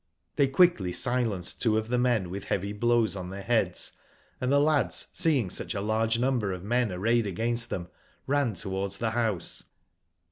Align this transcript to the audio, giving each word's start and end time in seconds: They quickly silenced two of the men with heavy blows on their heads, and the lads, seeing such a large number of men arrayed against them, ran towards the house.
They 0.35 0.47
quickly 0.47 0.93
silenced 0.93 1.61
two 1.61 1.77
of 1.77 1.89
the 1.89 1.99
men 1.99 2.31
with 2.31 2.45
heavy 2.45 2.73
blows 2.73 3.15
on 3.15 3.29
their 3.29 3.43
heads, 3.43 3.91
and 4.41 4.51
the 4.51 4.57
lads, 4.59 5.05
seeing 5.13 5.51
such 5.51 5.75
a 5.75 5.79
large 5.81 6.17
number 6.17 6.51
of 6.53 6.63
men 6.63 6.91
arrayed 6.91 7.27
against 7.27 7.69
them, 7.69 7.87
ran 8.25 8.55
towards 8.55 8.97
the 8.97 9.11
house. 9.11 9.61